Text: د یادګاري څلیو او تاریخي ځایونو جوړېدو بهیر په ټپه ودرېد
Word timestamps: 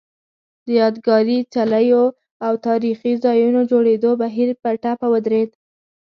د 0.65 0.67
یادګاري 0.81 1.37
څلیو 1.53 2.03
او 2.45 2.53
تاریخي 2.67 3.13
ځایونو 3.25 3.61
جوړېدو 3.71 4.11
بهیر 4.21 4.49
په 4.61 4.69
ټپه 4.81 5.07
ودرېد 5.13 5.49